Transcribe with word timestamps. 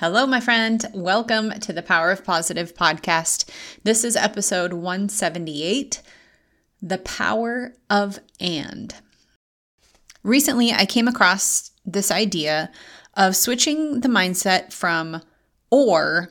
Hello, 0.00 0.26
my 0.26 0.40
friend. 0.40 0.82
Welcome 0.94 1.50
to 1.60 1.74
the 1.74 1.82
Power 1.82 2.10
of 2.10 2.24
Positive 2.24 2.74
podcast. 2.74 3.46
This 3.84 4.02
is 4.02 4.16
episode 4.16 4.72
178 4.72 6.00
The 6.80 6.96
Power 6.96 7.74
of 7.90 8.18
And. 8.40 8.94
Recently, 10.22 10.72
I 10.72 10.86
came 10.86 11.06
across 11.06 11.72
this 11.84 12.10
idea 12.10 12.70
of 13.12 13.36
switching 13.36 14.00
the 14.00 14.08
mindset 14.08 14.72
from 14.72 15.20
or 15.70 16.30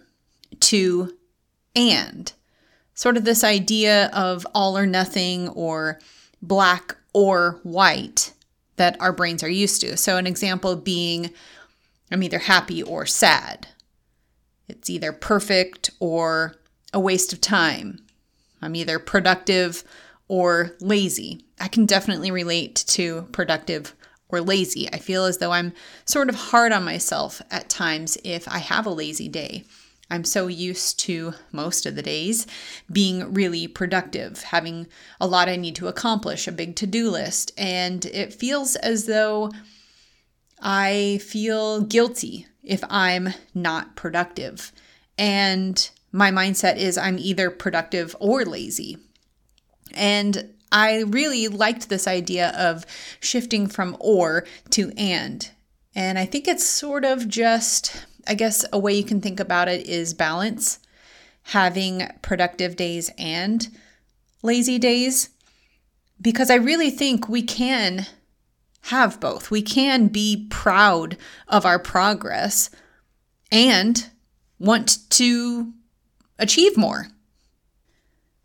to 0.61 1.15
and. 1.75 2.33
Sort 2.95 3.17
of 3.17 3.23
this 3.23 3.43
idea 3.43 4.09
of 4.15 4.47
all 4.55 4.79
or 4.79 4.87
nothing 4.87 5.47
or 5.49 5.99
black 6.41 6.97
or 7.13 7.59
white 7.61 8.33
that 8.77 8.99
our 8.99 9.13
brains 9.13 9.43
are 9.43 9.49
used 9.49 9.81
to. 9.81 9.95
So, 9.95 10.17
an 10.17 10.25
example 10.25 10.75
being, 10.75 11.29
I'm 12.11 12.23
either 12.23 12.39
happy 12.39 12.81
or 12.81 13.05
sad. 13.05 13.67
It's 14.67 14.89
either 14.89 15.11
perfect 15.11 15.91
or 15.99 16.55
a 16.93 16.99
waste 16.99 17.33
of 17.33 17.41
time. 17.41 17.99
I'm 18.61 18.75
either 18.75 18.99
productive 18.99 19.83
or 20.27 20.75
lazy. 20.79 21.45
I 21.59 21.67
can 21.67 21.85
definitely 21.85 22.31
relate 22.31 22.75
to 22.87 23.23
productive 23.31 23.95
or 24.29 24.41
lazy. 24.41 24.87
I 24.93 24.97
feel 24.97 25.25
as 25.25 25.39
though 25.39 25.51
I'm 25.51 25.73
sort 26.05 26.29
of 26.29 26.35
hard 26.35 26.71
on 26.71 26.83
myself 26.83 27.41
at 27.49 27.69
times 27.69 28.17
if 28.23 28.47
I 28.47 28.59
have 28.59 28.85
a 28.85 28.91
lazy 28.91 29.27
day. 29.27 29.65
I'm 30.11 30.23
so 30.23 30.47
used 30.47 30.99
to 31.01 31.33
most 31.51 31.85
of 31.85 31.95
the 31.95 32.01
days 32.01 32.47
being 32.91 33.33
really 33.33 33.67
productive, 33.67 34.41
having 34.41 34.87
a 35.19 35.27
lot 35.27 35.49
I 35.49 35.55
need 35.55 35.75
to 35.75 35.87
accomplish, 35.87 36.47
a 36.47 36.51
big 36.51 36.75
to 36.77 36.87
do 36.87 37.11
list, 37.11 37.51
and 37.57 38.03
it 38.05 38.33
feels 38.33 38.75
as 38.77 39.05
though 39.05 39.51
I 40.61 41.19
feel 41.23 41.81
guilty 41.81 42.47
if 42.63 42.83
I'm 42.89 43.29
not 43.53 43.95
productive. 43.95 44.71
And 45.17 45.89
my 46.11 46.31
mindset 46.31 46.77
is 46.77 46.97
I'm 46.97 47.17
either 47.19 47.49
productive 47.49 48.15
or 48.19 48.45
lazy. 48.45 48.97
And 49.93 50.53
I 50.71 51.01
really 51.01 51.47
liked 51.47 51.89
this 51.89 52.07
idea 52.07 52.49
of 52.49 52.85
shifting 53.19 53.67
from 53.67 53.97
or 53.99 54.45
to 54.71 54.91
and. 54.97 55.49
And 55.95 56.19
I 56.19 56.25
think 56.25 56.47
it's 56.47 56.63
sort 56.63 57.05
of 57.05 57.27
just, 57.27 58.05
I 58.27 58.35
guess, 58.35 58.63
a 58.71 58.79
way 58.79 58.93
you 58.93 59.03
can 59.03 59.21
think 59.21 59.39
about 59.39 59.67
it 59.67 59.87
is 59.87 60.13
balance, 60.13 60.79
having 61.43 62.07
productive 62.21 62.75
days 62.75 63.09
and 63.17 63.67
lazy 64.43 64.77
days. 64.77 65.29
Because 66.21 66.49
I 66.49 66.55
really 66.55 66.91
think 66.91 67.27
we 67.27 67.41
can 67.41 68.05
have 68.83 69.19
both. 69.19 69.51
We 69.51 69.61
can 69.61 70.07
be 70.07 70.47
proud 70.49 71.17
of 71.47 71.65
our 71.65 71.79
progress 71.79 72.69
and 73.51 74.09
want 74.59 75.09
to 75.11 75.73
achieve 76.37 76.77
more. 76.77 77.07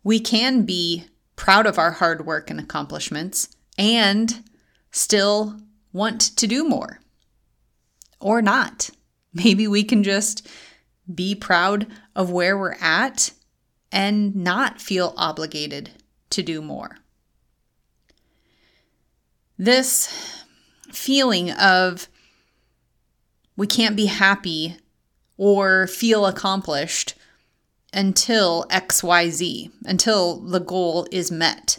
We 0.03 0.19
can 0.19 0.63
be 0.63 1.05
proud 1.35 1.65
of 1.65 1.77
our 1.77 1.91
hard 1.91 2.25
work 2.25 2.49
and 2.49 2.59
accomplishments 2.59 3.49
and 3.77 4.43
still 4.91 5.59
want 5.91 6.21
to 6.21 6.47
do 6.47 6.67
more. 6.67 6.99
Or 8.19 8.41
not. 8.41 8.89
Maybe 9.33 9.67
we 9.67 9.83
can 9.83 10.03
just 10.03 10.47
be 11.13 11.35
proud 11.35 11.87
of 12.15 12.31
where 12.31 12.57
we're 12.57 12.77
at 12.79 13.31
and 13.91 14.35
not 14.35 14.81
feel 14.81 15.13
obligated 15.17 15.91
to 16.31 16.41
do 16.41 16.61
more. 16.61 16.97
This 19.57 20.24
feeling 20.91 21.51
of 21.51 22.07
we 23.55 23.67
can't 23.67 23.95
be 23.95 24.07
happy 24.07 24.77
or 25.37 25.87
feel 25.87 26.25
accomplished 26.25 27.15
until 27.93 28.65
XYZ, 28.69 29.71
until 29.85 30.41
the 30.41 30.59
goal 30.59 31.07
is 31.11 31.31
met. 31.31 31.77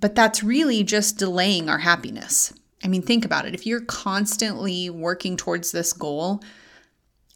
But 0.00 0.14
that's 0.14 0.42
really 0.42 0.82
just 0.82 1.18
delaying 1.18 1.68
our 1.68 1.78
happiness. 1.78 2.52
I 2.82 2.88
mean, 2.88 3.02
think 3.02 3.24
about 3.24 3.46
it. 3.46 3.54
If 3.54 3.66
you're 3.66 3.82
constantly 3.82 4.90
working 4.90 5.36
towards 5.36 5.72
this 5.72 5.92
goal 5.92 6.42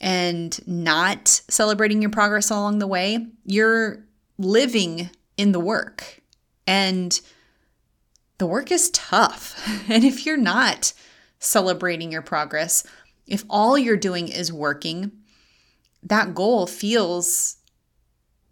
and 0.00 0.58
not 0.66 1.28
celebrating 1.48 2.02
your 2.02 2.10
progress 2.10 2.50
along 2.50 2.78
the 2.78 2.86
way, 2.86 3.26
you're 3.44 4.04
living 4.38 5.10
in 5.36 5.52
the 5.52 5.60
work. 5.60 6.20
And 6.66 7.20
the 8.38 8.46
work 8.46 8.70
is 8.70 8.90
tough. 8.90 9.60
And 9.88 10.04
if 10.04 10.24
you're 10.24 10.36
not 10.36 10.92
celebrating 11.38 12.10
your 12.10 12.22
progress, 12.22 12.84
if 13.26 13.44
all 13.48 13.76
you're 13.78 13.96
doing 13.96 14.28
is 14.28 14.52
working, 14.52 15.12
that 16.02 16.34
goal 16.34 16.66
feels 16.66 17.56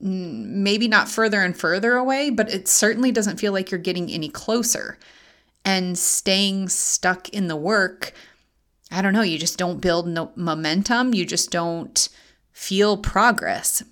maybe 0.01 0.89
not 0.89 1.09
further 1.09 1.41
and 1.43 1.57
further 1.57 1.95
away, 1.95 2.29
but 2.29 2.53
it 2.53 2.69
certainly 2.69 3.13
doesn't 3.13 3.39
feel 3.39 3.53
like 3.53 3.71
you're 3.71 3.79
getting 3.79 4.11
any 4.11 4.29
closer. 4.29 4.99
And 5.65 5.97
staying 5.97 6.71
stuck 6.71 7.29
in 7.29 7.47
the 7.47 7.57
work, 7.57 8.13
I 8.91 9.01
don't 9.01 9.13
know, 9.13 9.23
you 9.23 9.39
just 9.39 9.59
don't 9.59 9.81
build 9.81 10.09
no 10.09 10.33
momentum, 10.35 11.15
you 11.15 11.25
just 11.25 11.53
don't 11.53 12.09
feel 12.51 12.97
progress. 12.97 13.83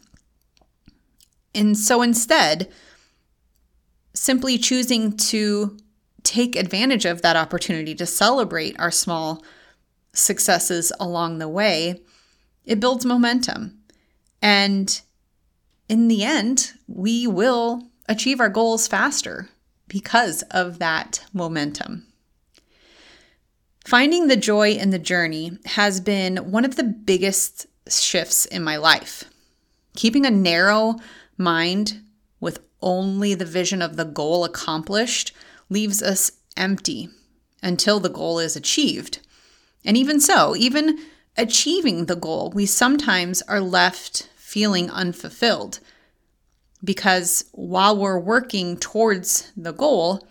And 1.54 1.78
so 1.78 2.02
instead, 2.02 2.70
simply 4.20 4.58
choosing 4.58 5.16
to 5.16 5.78
take 6.24 6.54
advantage 6.54 7.06
of 7.06 7.22
that 7.22 7.36
opportunity 7.36 7.94
to 7.94 8.04
celebrate 8.04 8.78
our 8.78 8.90
small 8.90 9.42
successes 10.12 10.92
along 11.00 11.38
the 11.38 11.48
way, 11.48 11.98
it 12.66 12.78
builds 12.78 13.06
momentum. 13.06 13.78
And 14.42 15.00
in 15.88 16.08
the 16.08 16.22
end, 16.22 16.72
we 16.86 17.26
will 17.26 17.88
achieve 18.10 18.40
our 18.40 18.50
goals 18.50 18.86
faster 18.86 19.48
because 19.88 20.42
of 20.50 20.80
that 20.80 21.24
momentum. 21.32 22.06
Finding 23.86 24.26
the 24.26 24.36
joy 24.36 24.72
in 24.72 24.90
the 24.90 24.98
journey 24.98 25.52
has 25.64 25.98
been 25.98 26.36
one 26.50 26.66
of 26.66 26.76
the 26.76 26.84
biggest 26.84 27.66
shifts 27.88 28.44
in 28.44 28.62
my 28.62 28.76
life. 28.76 29.24
Keeping 29.96 30.26
a 30.26 30.30
narrow 30.30 30.96
mind 31.38 32.02
only 32.82 33.34
the 33.34 33.44
vision 33.44 33.82
of 33.82 33.96
the 33.96 34.04
goal 34.04 34.44
accomplished 34.44 35.32
leaves 35.68 36.02
us 36.02 36.32
empty 36.56 37.08
until 37.62 38.00
the 38.00 38.08
goal 38.08 38.38
is 38.38 38.56
achieved. 38.56 39.20
And 39.84 39.96
even 39.96 40.20
so, 40.20 40.54
even 40.56 40.98
achieving 41.36 42.06
the 42.06 42.16
goal, 42.16 42.50
we 42.54 42.66
sometimes 42.66 43.42
are 43.42 43.60
left 43.60 44.28
feeling 44.36 44.90
unfulfilled 44.90 45.80
because 46.82 47.44
while 47.52 47.96
we're 47.96 48.18
working 48.18 48.76
towards 48.76 49.52
the 49.56 49.72
goal, 49.72 50.26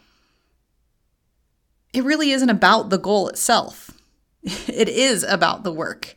it 1.94 2.04
really 2.04 2.32
isn't 2.32 2.50
about 2.50 2.90
the 2.90 2.98
goal 2.98 3.28
itself. 3.30 3.92
It 4.68 4.88
is 4.88 5.24
about 5.24 5.64
the 5.64 5.72
work. 5.72 6.16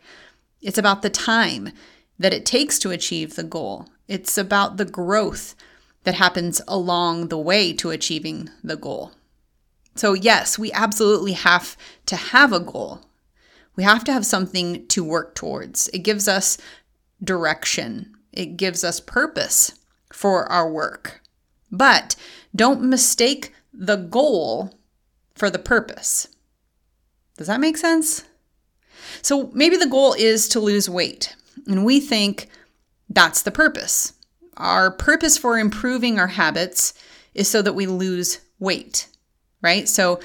It's 0.61 0.79
about 0.79 1.03
the 1.03 1.11
time 1.11 1.71
that 2.19 2.33
it 2.33 2.47
takes 2.47 2.79
to 2.79 2.91
achieve 2.91 3.35
the 3.35 3.43
goal. 3.43 3.89
It's 4.07 4.39
about 4.39 4.77
the 4.77 4.85
growth 4.85 5.57
that 6.05 6.15
happens 6.15 6.61
along 6.67 7.29
the 7.29 7.39
way 7.39 7.73
to 7.75 7.91
achieving 7.91 8.51
the 8.63 8.77
goal. 8.77 9.13
So, 9.95 10.15
yes, 10.15 10.59
we 10.59 10.73
absolutely 10.73 11.33
have 11.33 11.77
to 12.07 12.17
have 12.17 12.53
a 12.53 12.61
goal. 12.61 13.03
We 13.77 13.85
have 13.85 14.05
to 14.05 14.13
have 14.13 14.27
something 14.27 14.87
to 14.89 15.05
work 15.05 15.35
towards. 15.35 15.89
It 15.89 16.01
gives 16.01 16.29
us 16.29 16.59
direction, 17.23 18.15
it 18.33 18.57
gives 18.57 18.83
us 18.83 19.01
purpose 19.01 19.79
for 20.13 20.51
our 20.51 20.71
work. 20.71 21.21
But 21.71 22.17
don't 22.55 22.83
mistake 22.83 23.55
the 23.73 23.97
goal 23.97 24.75
for 25.35 25.49
the 25.51 25.59
purpose. 25.59 26.29
Does 27.37 27.47
that 27.47 27.61
make 27.61 27.77
sense? 27.77 28.25
So 29.23 29.51
maybe 29.55 29.77
the 29.77 29.87
goal 29.87 30.15
is 30.15 30.49
to 30.51 30.61
lose 30.61 30.89
weight, 30.89 31.35
and 31.67 31.85
we 31.85 32.01
think 32.01 32.49
that's 33.09 33.43
the 33.43 33.51
purpose. 33.51 34.15
Our 34.57 34.91
purpose 34.91 35.39
for 35.39 35.59
improving 35.59 36.19
our 36.19 36.27
habits 36.27 36.95
is 37.35 37.49
so 37.49 37.63
that 37.63 37.73
we 37.75 37.87
lose 37.87 38.41
weight, 38.59 39.09
right? 39.63 39.89
So 39.89 40.21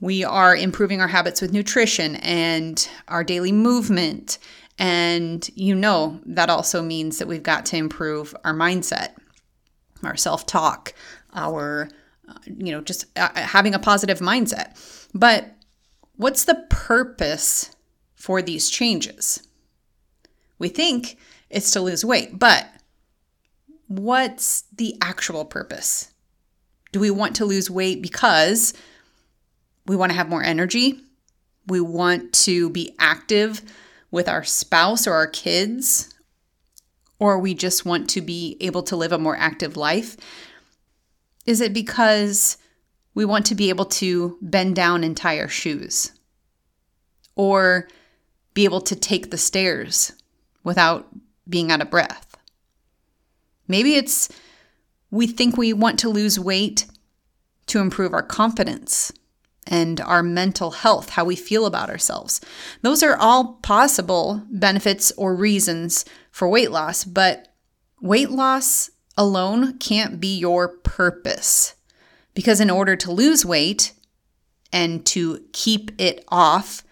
we 0.00 0.24
are 0.24 0.56
improving 0.56 1.00
our 1.00 1.08
habits 1.08 1.40
with 1.40 1.52
nutrition 1.52 2.16
and 2.16 2.88
our 3.08 3.24
daily 3.24 3.52
movement. 3.52 4.38
And 4.78 5.48
you 5.54 5.74
know, 5.74 6.20
that 6.26 6.50
also 6.50 6.82
means 6.82 7.18
that 7.18 7.28
we've 7.28 7.42
got 7.42 7.66
to 7.66 7.76
improve 7.76 8.34
our 8.44 8.54
mindset, 8.54 9.10
our 10.02 10.16
self 10.16 10.46
talk, 10.46 10.94
our, 11.34 11.88
uh, 12.28 12.34
you 12.46 12.72
know, 12.72 12.80
just 12.80 13.06
uh, 13.16 13.28
having 13.34 13.74
a 13.74 13.78
positive 13.78 14.20
mindset. 14.20 15.08
But 15.14 15.54
what's 16.16 16.44
the 16.44 16.66
purpose 16.70 17.74
for 18.14 18.40
these 18.40 18.70
changes? 18.70 19.46
We 20.58 20.68
think 20.68 21.16
it's 21.48 21.70
to 21.72 21.80
lose 21.80 22.04
weight, 22.04 22.38
but 22.38 22.66
what's 23.90 24.62
the 24.76 24.96
actual 25.02 25.44
purpose? 25.44 26.12
Do 26.92 27.00
we 27.00 27.10
want 27.10 27.36
to 27.36 27.44
lose 27.44 27.68
weight 27.68 28.00
because 28.00 28.72
we 29.86 29.96
want 29.96 30.12
to 30.12 30.16
have 30.16 30.28
more 30.28 30.44
energy? 30.44 31.00
We 31.66 31.80
want 31.80 32.32
to 32.44 32.70
be 32.70 32.94
active 33.00 33.62
with 34.12 34.28
our 34.28 34.44
spouse 34.44 35.08
or 35.08 35.14
our 35.14 35.26
kids, 35.26 36.14
or 37.18 37.40
we 37.40 37.52
just 37.52 37.84
want 37.84 38.08
to 38.10 38.20
be 38.20 38.56
able 38.60 38.84
to 38.84 38.96
live 38.96 39.10
a 39.10 39.18
more 39.18 39.36
active 39.36 39.76
life? 39.76 40.16
Is 41.44 41.60
it 41.60 41.72
because 41.72 42.58
we 43.14 43.24
want 43.24 43.44
to 43.46 43.56
be 43.56 43.70
able 43.70 43.86
to 43.86 44.38
bend 44.40 44.76
down 44.76 45.02
and 45.02 45.16
tie 45.16 45.40
our 45.40 45.48
shoes? 45.48 46.12
Or 47.34 47.88
be 48.54 48.64
able 48.64 48.82
to 48.82 48.94
take 48.94 49.30
the 49.30 49.38
stairs 49.38 50.12
without 50.62 51.08
being 51.48 51.72
out 51.72 51.82
of 51.82 51.90
breath? 51.90 52.29
Maybe 53.70 53.94
it's 53.94 54.28
we 55.10 55.26
think 55.26 55.56
we 55.56 55.72
want 55.72 55.98
to 56.00 56.08
lose 56.08 56.38
weight 56.38 56.86
to 57.66 57.78
improve 57.78 58.12
our 58.12 58.22
confidence 58.22 59.12
and 59.66 60.00
our 60.00 60.22
mental 60.22 60.72
health, 60.72 61.10
how 61.10 61.24
we 61.24 61.36
feel 61.36 61.66
about 61.66 61.90
ourselves. 61.90 62.40
Those 62.82 63.02
are 63.02 63.16
all 63.16 63.54
possible 63.62 64.42
benefits 64.50 65.12
or 65.16 65.34
reasons 65.34 66.04
for 66.32 66.48
weight 66.48 66.70
loss, 66.70 67.04
but 67.04 67.48
weight 68.00 68.30
loss 68.30 68.90
alone 69.16 69.78
can't 69.78 70.18
be 70.18 70.36
your 70.36 70.68
purpose. 70.68 71.74
Because 72.34 72.60
in 72.60 72.70
order 72.70 72.96
to 72.96 73.12
lose 73.12 73.44
weight 73.44 73.92
and 74.72 75.04
to 75.06 75.44
keep 75.52 75.92
it 76.00 76.24
off, 76.28 76.82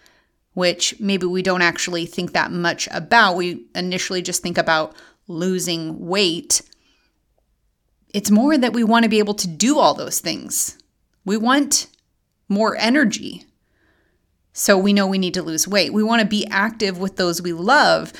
which 0.53 0.99
maybe 0.99 1.25
we 1.25 1.41
don't 1.41 1.61
actually 1.61 2.05
think 2.05 2.33
that 2.33 2.51
much 2.51 2.87
about, 2.91 3.35
we 3.35 3.65
initially 3.75 4.21
just 4.21 4.43
think 4.43 4.57
about 4.57 4.95
losing 5.29 6.07
weight. 6.07 6.61
It's 8.13 8.31
more 8.31 8.57
that 8.57 8.73
we 8.73 8.83
want 8.83 9.03
to 9.03 9.09
be 9.09 9.19
able 9.19 9.35
to 9.35 9.47
do 9.47 9.79
all 9.79 9.93
those 9.93 10.19
things. 10.19 10.77
We 11.23 11.37
want 11.37 11.87
more 12.49 12.75
energy. 12.75 13.45
So 14.51 14.77
we 14.77 14.91
know 14.91 15.07
we 15.07 15.19
need 15.19 15.35
to 15.35 15.43
lose 15.43 15.67
weight. 15.67 15.93
We 15.93 16.03
want 16.03 16.21
to 16.21 16.27
be 16.27 16.47
active 16.47 16.97
with 16.97 17.15
those 17.15 17.41
we 17.41 17.53
love. 17.53 18.11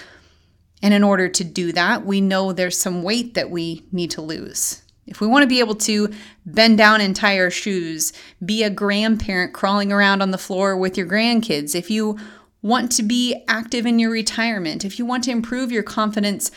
And 0.82 0.94
in 0.94 1.04
order 1.04 1.28
to 1.28 1.44
do 1.44 1.74
that, 1.74 2.06
we 2.06 2.22
know 2.22 2.54
there's 2.54 2.78
some 2.78 3.04
weight 3.04 3.34
that 3.34 3.50
we 3.50 3.84
need 3.92 4.12
to 4.12 4.22
lose. 4.22 4.84
If 5.08 5.20
we 5.20 5.28
want 5.28 5.42
to 5.42 5.48
be 5.48 5.60
able 5.60 5.76
to 5.76 6.14
bend 6.46 6.78
down 6.78 7.02
and 7.02 7.16
tie 7.16 7.40
our 7.40 7.50
shoes, 7.50 8.14
be 8.46 8.64
a 8.64 8.70
grandparent 8.70 9.54
crawling 9.54 9.92
around 9.92 10.22
on 10.22 10.30
the 10.30 10.38
floor 10.38 10.78
with 10.78 10.98
your 10.98 11.08
grandkids, 11.08 11.74
if 11.74 11.90
you 11.90 12.20
want 12.62 12.92
to 12.92 13.04
be 13.04 13.44
active 13.48 13.88
in 13.88 13.98
your 13.98 14.12
retirement, 14.12 14.86
if 14.86 15.00
you 15.00 15.06
want 15.06 15.24
to 15.24 15.32
improve 15.32 15.72
your 15.72 15.84
confidence 15.84 16.52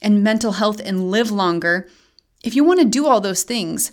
and 0.00 0.22
mental 0.22 0.52
health 0.52 0.80
and 0.84 1.10
live 1.10 1.30
longer, 1.30 1.88
if 2.42 2.54
you 2.54 2.64
want 2.64 2.80
to 2.80 2.86
do 2.86 3.06
all 3.06 3.20
those 3.20 3.42
things, 3.42 3.92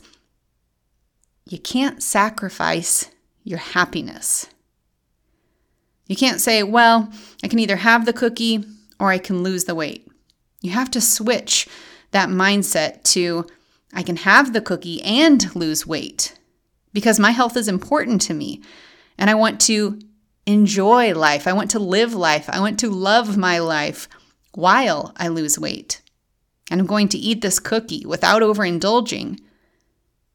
you 1.46 1.60
can't 1.60 2.02
sacrifice 2.02 3.10
your 3.44 3.60
happiness. 3.60 4.48
You 6.08 6.16
can't 6.16 6.42
say, 6.42 6.64
well, 6.64 7.12
I 7.44 7.48
can 7.48 7.60
either 7.60 7.78
have 7.78 8.06
the 8.06 8.14
cookie 8.14 8.66
or 9.00 9.10
I 9.10 9.18
can 9.18 9.44
lose 9.44 9.66
the 9.66 9.76
weight. 9.76 10.08
You 10.62 10.72
have 10.72 10.92
to 10.92 11.02
switch 11.02 11.68
that 12.12 12.30
mindset 12.30 13.04
to, 13.04 13.48
I 13.94 14.04
can 14.04 14.18
have 14.18 14.54
the 14.54 14.62
cookie 14.62 15.02
and 15.02 15.54
lose 15.56 15.86
weight 15.86 16.38
because 16.94 17.20
my 17.20 17.32
health 17.32 17.58
is 17.58 17.68
important 17.68 18.22
to 18.22 18.34
me 18.34 18.62
and 19.18 19.30
I 19.30 19.36
want 19.36 19.60
to 19.62 20.00
enjoy 20.46 21.14
life. 21.14 21.48
I 21.48 21.54
want 21.54 21.72
to 21.72 21.80
live 21.80 22.14
life. 22.14 22.50
I 22.50 22.60
want 22.60 22.80
to 22.80 22.90
love 22.90 23.38
my 23.38 23.60
life 23.60 24.08
while 24.56 25.14
I 25.18 25.28
lose 25.28 25.60
weight. 25.60 26.02
And 26.72 26.80
I'm 26.80 26.88
going 26.88 27.10
to 27.10 27.18
eat 27.18 27.42
this 27.42 27.60
cookie 27.60 28.06
without 28.06 28.42
overindulging 28.42 29.40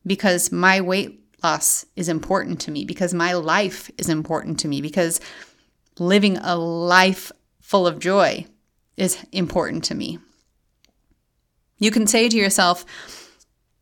because 0.06 0.52
my 0.52 0.80
weight 0.80 1.20
loss 1.42 1.86
is 1.96 2.08
important 2.08 2.60
to 2.60 2.70
me, 2.70 2.84
because 2.84 3.12
my 3.12 3.32
life 3.32 3.90
is 3.98 4.08
important 4.08 4.60
to 4.60 4.68
me, 4.68 4.80
because 4.80 5.20
living 5.98 6.36
a 6.38 6.56
life 6.56 7.32
full 7.60 7.86
of 7.86 7.98
joy 7.98 8.46
is 8.96 9.24
important 9.32 9.84
to 9.84 9.94
me. 9.94 10.18
You 11.78 11.90
can 11.90 12.06
say 12.06 12.28
to 12.28 12.36
yourself, 12.36 12.84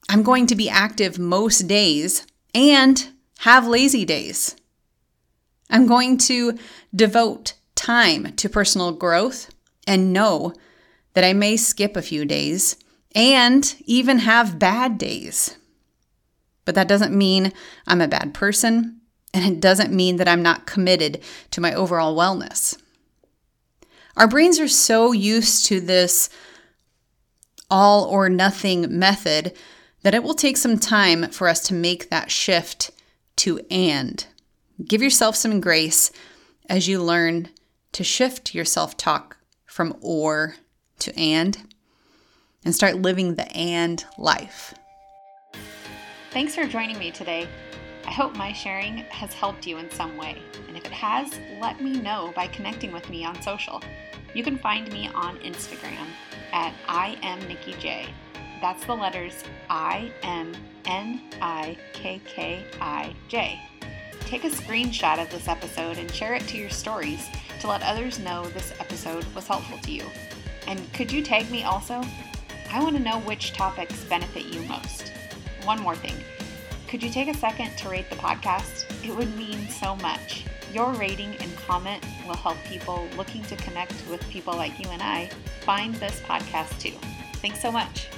I'm 0.09 0.23
going 0.23 0.47
to 0.47 0.57
be 0.57 0.71
active 0.71 1.19
most 1.19 1.67
days 1.67 2.27
and 2.55 3.09
have 3.41 3.67
lazy 3.67 4.05
days. 4.05 4.57
I'm 5.69 5.87
going 5.87 6.17
to 6.19 6.59
devote 6.95 7.55
time 7.75 8.35
to 8.37 8.49
personal 8.49 8.93
growth 8.93 9.51
and 9.89 10.13
know 10.13 10.53
that 11.15 11.25
I 11.25 11.33
may 11.33 11.57
skip 11.57 11.97
a 11.97 12.03
few 12.03 12.25
days 12.25 12.77
and 13.15 13.75
even 13.87 14.21
have 14.21 14.59
bad 14.59 14.99
days. 14.99 15.57
But 16.65 16.75
that 16.75 16.87
doesn't 16.87 17.17
mean 17.17 17.53
I'm 17.87 18.03
a 18.03 18.07
bad 18.07 18.35
person, 18.35 19.01
and 19.33 19.45
it 19.45 19.61
doesn't 19.61 19.93
mean 19.93 20.17
that 20.17 20.29
I'm 20.29 20.43
not 20.43 20.67
committed 20.67 21.21
to 21.53 21.61
my 21.63 21.73
overall 21.73 22.15
wellness. 22.15 22.79
Our 24.17 24.29
brains 24.29 24.61
are 24.61 24.69
so 24.69 25.13
used 25.13 25.65
to 25.67 25.81
this 25.81 26.29
all 27.71 28.05
or 28.05 28.29
nothing 28.29 28.99
method 28.99 29.57
that 30.03 30.15
it 30.15 30.23
will 30.23 30.35
take 30.35 30.57
some 30.57 30.79
time 30.79 31.31
for 31.31 31.49
us 31.49 31.61
to 31.69 31.75
make 31.75 32.11
that 32.11 32.31
shift 32.31 32.91
to 33.37 33.61
and. 33.71 34.27
Give 34.85 35.03
yourself 35.03 35.35
some 35.37 35.61
grace 35.61 36.13
as 36.69 36.89
you 36.89 37.03
learn 37.03 37.49
to 37.93 38.05
shift 38.05 38.55
your 38.55 38.65
self 38.65 38.97
talk 38.97 39.38
from 39.69 39.97
or 40.01 40.57
to 40.99 41.17
and 41.17 41.57
and 42.65 42.75
start 42.75 42.97
living 42.97 43.37
the 43.37 43.51
and 43.53 44.05
life. 44.19 44.75
Thanks 46.33 46.55
for 46.55 46.65
joining 46.65 46.99
me 46.99 47.13
today. 47.13 47.47
I 48.05 48.11
hope 48.11 48.35
my 48.35 48.53
sharing 48.53 48.99
has 49.11 49.33
helped 49.33 49.67
you 49.67 49.79
in 49.79 49.91
some 49.91 50.17
way, 50.17 50.43
and 50.67 50.77
if 50.77 50.85
it 50.85 50.93
has, 50.93 51.39
let 51.61 51.83
me 51.83 52.01
know 52.01 52.33
by 52.35 52.49
connecting 52.49 52.93
with 52.93 53.09
me 53.11 53.25
on 53.25 53.41
social. 53.43 53.83
You 54.35 54.43
can 54.43 54.59
find 54.59 54.91
me 54.93 55.09
on 55.15 55.39
Instagram 55.39 56.07
at 56.53 56.75
I 56.89 57.19
am 57.23 57.39
Nikki 57.47 57.75
J. 57.75 58.09
That's 58.61 58.85
the 58.87 58.95
letters 58.95 59.45
I 59.71 60.11
M 60.23 60.53
N 60.87 61.21
I 61.41 61.77
K 61.93 62.21
K 62.27 62.65
I 62.81 63.15
J. 63.29 63.61
Take 64.21 64.45
a 64.45 64.51
screenshot 64.51 65.23
of 65.23 65.31
this 65.31 65.49
episode 65.49 65.99
and 65.99 66.11
share 66.11 66.35
it 66.35 66.47
to 66.49 66.57
your 66.59 66.71
stories 66.71 67.29
to 67.61 67.69
let 67.69 67.83
others 67.83 68.19
know 68.19 68.45
this 68.47 68.73
episode 68.81 69.25
was 69.35 69.47
helpful 69.47 69.79
to 69.79 69.91
you. 69.91 70.05
And 70.67 70.93
could 70.93 71.11
you 71.11 71.23
tag 71.23 71.51
me 71.51 71.65
also? 71.65 72.03
I 72.71 72.83
want 72.83 72.97
to 72.97 73.03
know 73.03 73.21
which 73.21 73.53
topics 73.53 74.05
benefit 74.05 74.47
you 74.47 74.61
most 74.63 75.13
one 75.69 75.81
more 75.83 75.95
thing. 75.95 76.15
Could 76.89 77.03
you 77.03 77.11
take 77.11 77.29
a 77.29 77.37
second 77.37 77.77
to 77.77 77.91
rate 77.91 78.09
the 78.09 78.17
podcast? 78.17 78.87
It 79.07 79.15
would 79.15 79.37
mean 79.37 79.69
so 79.69 79.97
much. 79.97 80.47
Your 80.73 80.93
rating 80.95 81.37
and 81.37 81.57
comment 81.59 82.03
will 82.27 82.37
help 82.37 82.57
people 82.65 83.07
looking 83.19 83.43
to 83.45 83.57
connect 83.57 83.93
with 84.09 84.27
people 84.31 84.57
like 84.57 84.79
you 84.83 84.89
and 84.91 85.03
I 85.03 85.29
find 85.61 85.95
this 85.97 86.21
podcast 86.21 86.81
too. 86.81 86.95
Thanks 87.35 87.61
so 87.61 87.71
much. 87.71 88.09